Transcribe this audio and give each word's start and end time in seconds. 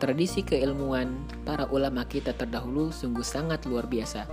Tradisi 0.00 0.40
keilmuan 0.40 1.28
para 1.44 1.68
ulama 1.68 2.08
kita 2.08 2.32
terdahulu 2.32 2.88
sungguh 2.88 3.20
sangat 3.20 3.68
luar 3.68 3.84
biasa. 3.84 4.24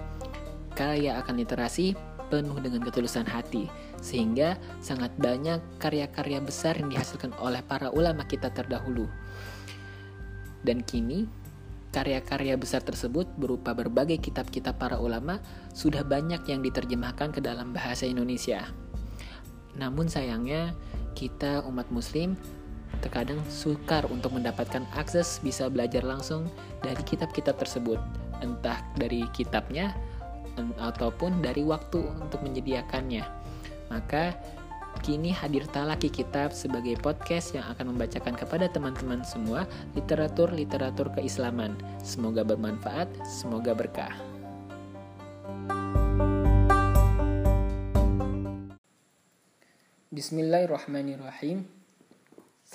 Kaya 0.71 1.19
akan 1.19 1.43
literasi, 1.43 1.91
penuh 2.31 2.55
dengan 2.63 2.87
ketulusan 2.87 3.27
hati, 3.27 3.67
sehingga 3.99 4.55
sangat 4.79 5.11
banyak 5.19 5.59
karya-karya 5.75 6.39
besar 6.39 6.79
yang 6.79 6.87
dihasilkan 6.87 7.35
oleh 7.43 7.59
para 7.67 7.91
ulama 7.91 8.23
kita 8.23 8.47
terdahulu. 8.47 9.11
Dan 10.63 10.87
kini, 10.87 11.27
karya-karya 11.91 12.55
besar 12.55 12.79
tersebut 12.79 13.27
berupa 13.35 13.75
berbagai 13.75 14.23
kitab-kitab 14.23 14.79
para 14.79 15.03
ulama 15.03 15.43
sudah 15.75 16.07
banyak 16.07 16.47
yang 16.47 16.63
diterjemahkan 16.63 17.35
ke 17.35 17.43
dalam 17.43 17.75
bahasa 17.75 18.07
Indonesia. 18.07 18.71
Namun 19.75 20.07
sayangnya, 20.07 20.71
kita 21.11 21.67
umat 21.67 21.91
muslim 21.91 22.39
terkadang 23.01 23.39
sukar 23.47 24.07
untuk 24.09 24.33
mendapatkan 24.35 24.83
akses 24.97 25.39
bisa 25.43 25.69
belajar 25.69 26.01
langsung 26.01 26.49
dari 26.81 26.99
kitab-kitab 27.05 27.57
tersebut, 27.59 27.99
entah 28.41 28.81
dari 28.97 29.25
kitabnya 29.33 29.93
ataupun 30.81 31.41
dari 31.45 31.61
waktu 31.61 32.01
untuk 32.17 32.41
menyediakannya. 32.41 33.25
Maka 33.93 34.33
kini 35.05 35.29
hadir 35.29 35.69
Talaki 35.69 36.09
Kitab 36.09 36.49
sebagai 36.49 36.97
podcast 36.97 37.53
yang 37.53 37.65
akan 37.69 37.93
membacakan 37.93 38.33
kepada 38.33 38.65
teman-teman 38.65 39.21
semua 39.21 39.69
literatur-literatur 39.93 41.13
keislaman. 41.13 41.77
Semoga 42.01 42.41
bermanfaat, 42.41 43.07
semoga 43.23 43.77
berkah. 43.77 44.13
Bismillahirrahmanirrahim. 50.09 51.76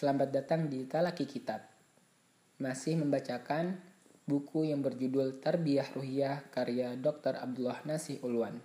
Selamat 0.02 0.34
datang 0.34 0.66
di 0.66 0.82
Talaki 0.82 1.30
Kitab. 1.30 1.62
Masih 2.58 2.98
membacakan 2.98 3.78
buku 4.26 4.66
yang 4.66 4.82
berjudul 4.82 5.38
Tarbiyah 5.38 5.94
Ruhiyah 5.94 6.50
karya 6.50 6.98
Dr. 6.98 7.38
Abdullah 7.38 7.86
Nasih 7.86 8.18
Ulwan. 8.26 8.58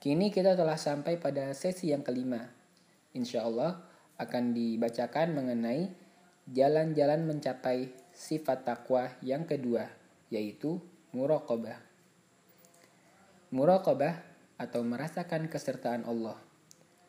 Kini 0.00 0.32
kita 0.32 0.56
telah 0.56 0.80
sampai 0.80 1.20
pada 1.20 1.52
sesi 1.52 1.92
yang 1.92 2.00
kelima. 2.00 2.40
Insya 3.12 3.44
Allah 3.44 3.84
akan 4.16 4.56
dibacakan 4.56 5.36
mengenai 5.36 5.92
jalan-jalan 6.48 7.28
mencapai 7.28 7.92
sifat 8.08 8.64
takwa 8.64 9.12
yang 9.20 9.44
kedua, 9.44 9.92
yaitu 10.32 10.80
muraqabah. 11.12 11.84
Muraqabah 13.52 14.24
atau 14.56 14.80
merasakan 14.80 15.52
kesertaan 15.52 16.08
Allah 16.08 16.47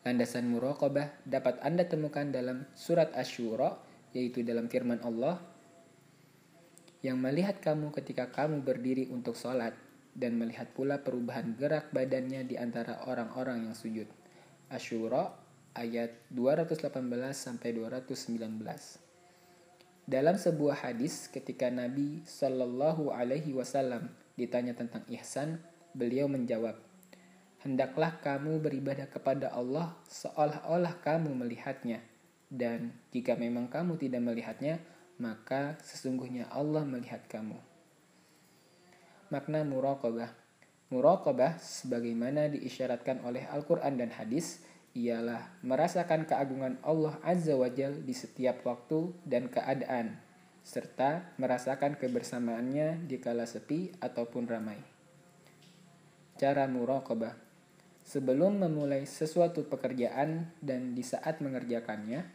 Landasan 0.00 0.48
muraqabah 0.48 1.12
dapat 1.28 1.60
Anda 1.60 1.84
temukan 1.84 2.24
dalam 2.32 2.64
surat 2.72 3.12
Asyura, 3.12 3.76
yaitu 4.16 4.40
dalam 4.40 4.64
firman 4.72 4.96
Allah, 5.04 5.36
yang 7.04 7.20
melihat 7.20 7.60
kamu 7.60 7.92
ketika 7.92 8.32
kamu 8.32 8.64
berdiri 8.64 9.12
untuk 9.12 9.36
sholat, 9.36 9.76
dan 10.16 10.40
melihat 10.40 10.72
pula 10.72 11.04
perubahan 11.04 11.52
gerak 11.54 11.92
badannya 11.92 12.48
di 12.48 12.56
antara 12.56 13.04
orang-orang 13.06 13.68
yang 13.68 13.76
sujud. 13.76 14.08
Asyura 14.72 15.36
ayat 15.76 16.16
218 16.32 17.60
219. 17.60 19.10
Dalam 20.10 20.34
sebuah 20.34 20.90
hadis 20.90 21.30
ketika 21.30 21.70
Nabi 21.70 22.26
Shallallahu 22.26 23.14
alaihi 23.14 23.54
wasallam 23.54 24.10
ditanya 24.34 24.74
tentang 24.74 25.06
ihsan, 25.12 25.62
beliau 25.94 26.26
menjawab, 26.26 26.74
hendaklah 27.60 28.16
kamu 28.20 28.60
beribadah 28.60 29.08
kepada 29.08 29.52
Allah 29.52 29.96
seolah-olah 30.08 31.00
kamu 31.04 31.32
melihatnya. 31.36 32.00
Dan 32.50 32.90
jika 33.14 33.38
memang 33.38 33.70
kamu 33.70 33.94
tidak 34.00 34.26
melihatnya, 34.26 34.82
maka 35.22 35.78
sesungguhnya 35.84 36.50
Allah 36.50 36.82
melihat 36.82 37.22
kamu. 37.30 37.54
Makna 39.30 39.62
muraqabah 39.62 40.40
Muraqabah 40.90 41.62
sebagaimana 41.62 42.50
diisyaratkan 42.50 43.22
oleh 43.22 43.46
Al-Quran 43.46 43.94
dan 43.94 44.10
hadis 44.10 44.66
ialah 44.90 45.54
merasakan 45.62 46.26
keagungan 46.26 46.82
Allah 46.82 47.14
Azza 47.22 47.54
wa 47.54 47.70
Jal 47.70 48.02
di 48.02 48.10
setiap 48.10 48.66
waktu 48.66 49.14
dan 49.22 49.46
keadaan, 49.46 50.18
serta 50.66 51.30
merasakan 51.38 51.94
kebersamaannya 51.94 53.06
di 53.06 53.22
kala 53.22 53.46
sepi 53.46 53.94
ataupun 54.02 54.50
ramai. 54.50 54.82
Cara 56.34 56.66
muraqabah 56.66 57.49
Sebelum 58.10 58.66
memulai 58.66 59.06
sesuatu 59.06 59.70
pekerjaan 59.70 60.50
dan 60.58 60.98
di 60.98 61.06
saat 61.06 61.38
mengerjakannya, 61.38 62.26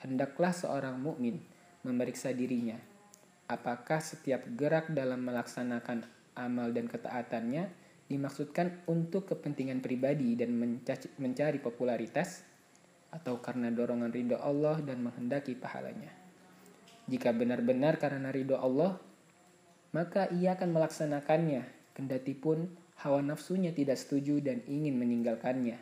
hendaklah 0.00 0.48
seorang 0.48 0.96
mukmin 0.96 1.44
memeriksa 1.84 2.32
dirinya. 2.32 2.80
Apakah 3.44 4.00
setiap 4.00 4.48
gerak 4.56 4.88
dalam 4.88 5.20
melaksanakan 5.20 6.08
amal 6.40 6.72
dan 6.72 6.88
ketaatannya 6.88 7.68
dimaksudkan 8.08 8.80
untuk 8.88 9.28
kepentingan 9.28 9.84
pribadi 9.84 10.40
dan 10.40 10.56
mencari 11.20 11.60
popularitas 11.60 12.40
atau 13.12 13.44
karena 13.44 13.68
dorongan 13.68 14.08
ridho 14.08 14.40
Allah 14.40 14.80
dan 14.80 15.04
menghendaki 15.04 15.52
pahalanya. 15.52 16.16
Jika 17.12 17.36
benar-benar 17.36 18.00
karena 18.00 18.32
ridho 18.32 18.56
Allah, 18.56 18.96
maka 19.92 20.32
ia 20.32 20.56
akan 20.56 20.70
melaksanakannya, 20.72 21.62
kendati 21.96 22.36
pun 22.36 22.70
hawa 23.00 23.24
nafsunya 23.24 23.72
tidak 23.72 23.96
setuju 23.96 24.44
dan 24.44 24.60
ingin 24.68 24.96
meninggalkannya. 25.00 25.80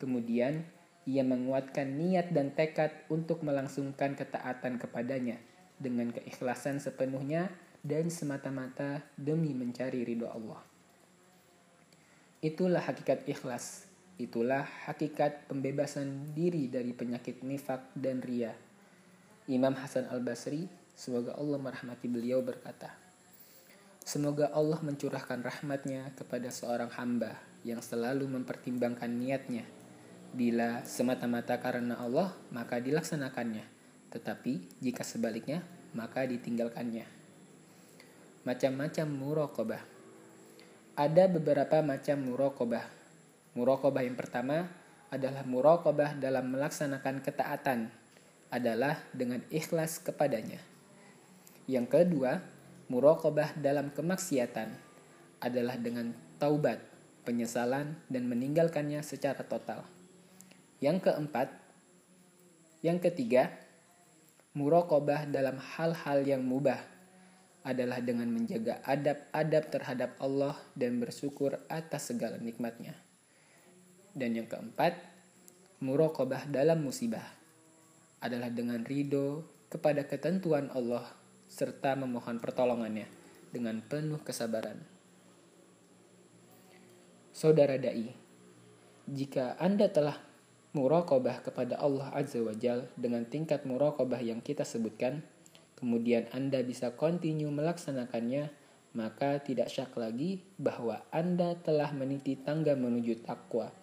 Kemudian, 0.00 0.64
ia 1.04 1.24
menguatkan 1.24 1.96
niat 1.96 2.32
dan 2.32 2.52
tekad 2.56 2.92
untuk 3.12 3.44
melangsungkan 3.44 4.16
ketaatan 4.16 4.80
kepadanya 4.80 5.36
dengan 5.80 6.12
keikhlasan 6.12 6.80
sepenuhnya 6.80 7.48
dan 7.80 8.12
semata-mata 8.12 9.00
demi 9.16 9.56
mencari 9.56 10.04
ridho 10.04 10.28
Allah. 10.28 10.60
Itulah 12.40 12.80
hakikat 12.84 13.28
ikhlas. 13.28 13.88
Itulah 14.20 14.68
hakikat 14.84 15.48
pembebasan 15.48 16.36
diri 16.36 16.68
dari 16.68 16.92
penyakit 16.92 17.40
nifak 17.40 17.88
dan 17.96 18.20
ria. 18.20 18.52
Imam 19.48 19.72
Hasan 19.72 20.08
al-Basri, 20.12 20.68
semoga 20.92 21.32
Allah 21.40 21.56
merahmati 21.56 22.04
beliau 22.04 22.44
berkata, 22.44 22.92
Semoga 24.00 24.48
Allah 24.56 24.80
mencurahkan 24.80 25.44
rahmatnya 25.44 26.10
kepada 26.16 26.48
seorang 26.48 26.88
hamba 26.96 27.36
yang 27.62 27.84
selalu 27.84 28.24
mempertimbangkan 28.26 29.12
niatnya. 29.12 29.68
Bila 30.30 30.86
semata-mata 30.86 31.58
karena 31.60 31.98
Allah, 32.00 32.32
maka 32.54 32.80
dilaksanakannya. 32.80 33.66
Tetapi 34.10 34.80
jika 34.80 35.04
sebaliknya, 35.04 35.62
maka 35.92 36.24
ditinggalkannya. 36.24 37.04
Macam-macam 38.46 39.06
murokobah. 39.10 39.82
Ada 40.96 41.28
beberapa 41.28 41.82
macam 41.84 42.16
murokobah. 42.24 42.86
Murokobah 43.52 44.02
yang 44.06 44.16
pertama 44.16 44.70
adalah 45.10 45.42
murokobah 45.42 46.16
dalam 46.16 46.48
melaksanakan 46.54 47.20
ketaatan 47.20 47.90
adalah 48.50 48.98
dengan 49.14 49.42
ikhlas 49.50 50.02
kepadanya. 50.02 50.58
Yang 51.70 51.86
kedua, 51.90 52.42
Muraqabah 52.90 53.54
dalam 53.62 53.94
kemaksiatan 53.94 54.74
adalah 55.38 55.78
dengan 55.78 56.10
taubat, 56.42 56.82
penyesalan, 57.22 57.94
dan 58.10 58.26
meninggalkannya 58.26 58.98
secara 59.06 59.46
total. 59.46 59.86
Yang 60.82 61.06
keempat, 61.06 61.54
yang 62.82 62.98
ketiga, 62.98 63.54
muraqabah 64.58 65.30
dalam 65.30 65.62
hal-hal 65.62 66.26
yang 66.26 66.42
mubah 66.42 66.82
adalah 67.62 68.02
dengan 68.02 68.26
menjaga 68.32 68.82
adab-adab 68.82 69.64
terhadap 69.68 70.10
Allah 70.18 70.56
dan 70.74 70.98
bersyukur 70.98 71.60
atas 71.70 72.10
segala 72.10 72.42
nikmatnya. 72.42 72.96
Dan 74.16 74.34
yang 74.34 74.50
keempat, 74.50 74.98
muraqabah 75.78 76.50
dalam 76.50 76.82
musibah 76.82 77.24
adalah 78.18 78.50
dengan 78.50 78.82
ridho 78.82 79.46
kepada 79.70 80.02
ketentuan 80.08 80.72
Allah 80.74 81.19
serta 81.50 81.98
memohon 81.98 82.38
pertolongannya 82.38 83.10
dengan 83.50 83.82
penuh 83.82 84.22
kesabaran. 84.22 84.78
Saudara 87.34 87.74
dai, 87.74 88.14
jika 89.10 89.58
Anda 89.58 89.90
telah 89.90 90.14
muraqabah 90.70 91.42
kepada 91.42 91.82
Allah 91.82 92.14
Azza 92.14 92.38
wa 92.38 92.54
Jal 92.54 92.86
dengan 92.94 93.26
tingkat 93.26 93.66
muraqabah 93.66 94.22
yang 94.22 94.38
kita 94.38 94.62
sebutkan, 94.62 95.26
kemudian 95.74 96.30
Anda 96.30 96.62
bisa 96.62 96.94
kontinu 96.94 97.50
melaksanakannya, 97.50 98.54
maka 98.94 99.42
tidak 99.42 99.70
syak 99.70 99.90
lagi 99.98 100.46
bahwa 100.54 101.02
Anda 101.10 101.58
telah 101.58 101.90
meniti 101.90 102.38
tangga 102.38 102.78
menuju 102.78 103.26
takwa. 103.26 103.74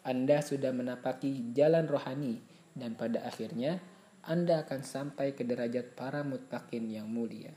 Anda 0.00 0.40
sudah 0.40 0.72
menapaki 0.72 1.52
jalan 1.52 1.84
rohani 1.84 2.40
dan 2.72 2.96
pada 2.96 3.20
akhirnya 3.28 3.84
anda 4.20 4.68
akan 4.68 4.84
sampai 4.84 5.32
ke 5.32 5.42
derajat 5.46 5.96
para 5.96 6.20
mutakin 6.20 6.88
yang 6.92 7.08
mulia. 7.08 7.56